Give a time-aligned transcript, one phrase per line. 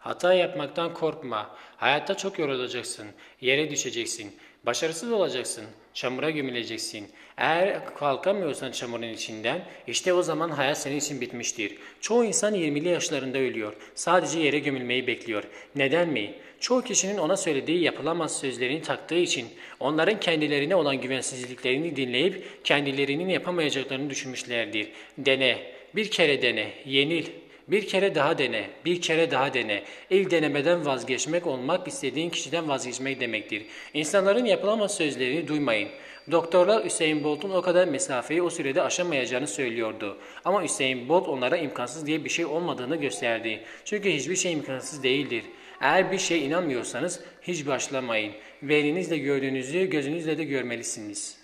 [0.00, 1.56] Hata yapmaktan korkma.
[1.76, 3.06] Hayatta çok yorulacaksın.
[3.40, 4.32] Yere düşeceksin.
[4.66, 5.64] Başarısız olacaksın.
[5.94, 7.08] Çamura gömüleceksin.
[7.36, 11.76] Eğer kalkamıyorsan çamurun içinden işte o zaman hayat senin için bitmiştir.
[12.00, 13.72] Çoğu insan 20'li yaşlarında ölüyor.
[13.94, 15.42] Sadece yere gömülmeyi bekliyor.
[15.74, 16.34] Neden mi?
[16.60, 19.48] Çoğu kişinin ona söylediği yapılamaz sözlerini taktığı için
[19.80, 24.88] onların kendilerine olan güvensizliklerini dinleyip kendilerinin yapamayacaklarını düşünmüşlerdir.
[25.18, 27.26] Dene, bir kere dene, yenil.
[27.70, 29.82] Bir kere daha dene, bir kere daha dene.
[30.10, 33.62] İlk denemeden vazgeçmek olmak istediğin kişiden vazgeçmek demektir.
[33.94, 35.88] İnsanların yapılamaz sözlerini duymayın.
[36.30, 40.18] Doktorlar Hüseyin Bolt'un o kadar mesafeyi o sürede aşamayacağını söylüyordu.
[40.44, 43.64] Ama Hüseyin Bolt onlara imkansız diye bir şey olmadığını gösterdi.
[43.84, 45.44] Çünkü hiçbir şey imkansız değildir.
[45.80, 48.32] Eğer bir şey inanmıyorsanız hiç başlamayın.
[48.62, 51.39] Ve elinizle gördüğünüzü gözünüzle de görmelisiniz.''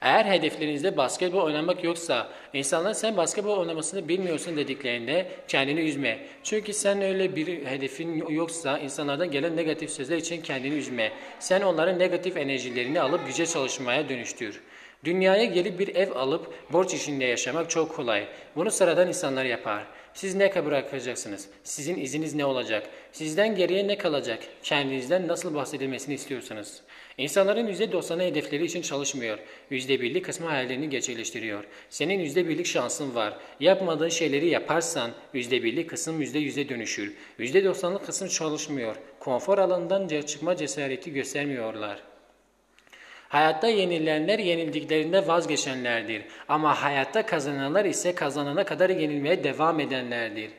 [0.00, 6.18] Eğer hedeflerinizde basketbol oynamak yoksa, insanlar sen basketbol oynamasını bilmiyorsun dediklerinde kendini üzme.
[6.42, 11.12] Çünkü sen öyle bir hedefin yoksa insanlardan gelen negatif sözler için kendini üzme.
[11.38, 14.60] Sen onların negatif enerjilerini alıp güce çalışmaya dönüştür.
[15.04, 18.26] Dünyaya gelip bir ev alıp borç içinde yaşamak çok kolay.
[18.56, 19.84] Bunu sıradan insanlar yapar.
[20.16, 21.48] Siz ne bırakacaksınız?
[21.64, 22.90] Sizin iziniz ne olacak?
[23.12, 24.38] Sizden geriye ne kalacak?
[24.62, 26.80] Kendinizden nasıl bahsedilmesini istiyorsunuz?
[27.18, 29.38] İnsanların %90'ı hedefleri için çalışmıyor.
[29.70, 31.64] %1'lik kısmı hayallerini gerçekleştiriyor.
[31.90, 33.36] Senin %1'lik şansın var.
[33.60, 37.14] Yapmadığın şeyleri yaparsan %1'lik kısım %100'e dönüşür.
[37.38, 38.96] %90'lık kısım çalışmıyor.
[39.20, 42.15] Konfor alanından çıkma cesareti göstermiyorlar.
[43.36, 46.22] Hayatta yenilenler yenildiklerinde vazgeçenlerdir.
[46.48, 50.50] Ama hayatta kazananlar ise kazanana kadar yenilmeye devam edenlerdir.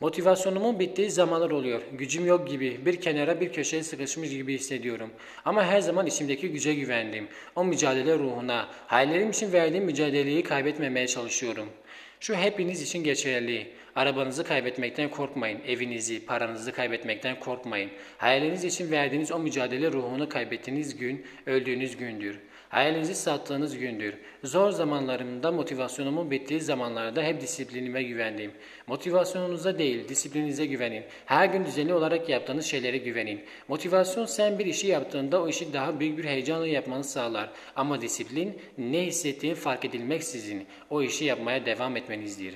[0.00, 1.82] Motivasyonumun bittiği zamanlar oluyor.
[1.92, 5.10] Gücüm yok gibi, bir kenara bir köşeye sıkışmış gibi hissediyorum.
[5.44, 7.28] Ama her zaman içimdeki güce güvendim.
[7.56, 11.68] O mücadele ruhuna, hayallerim için verdiğim mücadeleyi kaybetmemeye çalışıyorum.
[12.20, 13.66] Şu hepiniz için geçerli.
[13.96, 15.60] Arabanızı kaybetmekten korkmayın.
[15.66, 17.90] Evinizi, paranızı kaybetmekten korkmayın.
[18.18, 22.38] Hayaliniz için verdiğiniz o mücadele ruhunu kaybettiğiniz gün öldüğünüz gündür.
[22.68, 24.14] Hayalinizi sattığınız gündür.
[24.44, 28.52] Zor zamanlarımda motivasyonumun bittiği zamanlarda hep disiplinime güvendim.
[28.86, 31.02] Motivasyonunuza değil, disiplininize güvenin.
[31.26, 33.40] Her gün düzenli olarak yaptığınız şeylere güvenin.
[33.68, 37.50] Motivasyon sen bir işi yaptığında o işi daha büyük bir heyecanla yapmanı sağlar.
[37.76, 42.54] Ama disiplin ne hissettiğini fark edilmeksizin o işi yapmaya devam etmenizdir.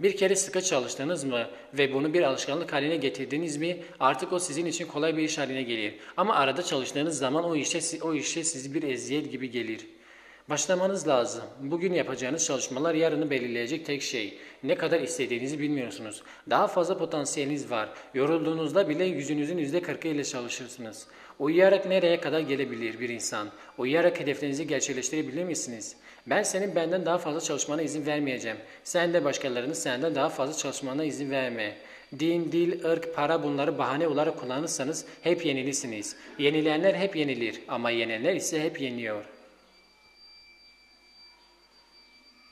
[0.00, 4.66] Bir kere sıkı çalıştınız mı ve bunu bir alışkanlık haline getirdiniz mi artık o sizin
[4.66, 5.94] için kolay bir iş haline gelir.
[6.16, 9.86] Ama arada çalıştığınız zaman o işe, o işe sizi bir eziyet gibi gelir.
[10.50, 11.42] Başlamanız lazım.
[11.60, 14.38] Bugün yapacağınız çalışmalar yarını belirleyecek tek şey.
[14.62, 16.22] Ne kadar istediğinizi bilmiyorsunuz.
[16.50, 17.88] Daha fazla potansiyeliniz var.
[18.14, 21.06] Yorulduğunuzda bile yüzünüzün %40'ı ile çalışırsınız.
[21.38, 23.48] Uyuyarak nereye kadar gelebilir bir insan?
[23.78, 25.96] Uyuyarak hedeflerinizi gerçekleştirebilir misiniz?
[26.26, 28.58] Ben senin benden daha fazla çalışmana izin vermeyeceğim.
[28.84, 31.76] Sen de başkalarının senden daha fazla çalışmana izin verme.
[32.18, 36.16] Din, dil, ırk, para bunları bahane olarak kullanırsanız hep yenilisiniz.
[36.38, 39.41] Yenilenler hep yenilir ama yenenler ise hep yeniyor.''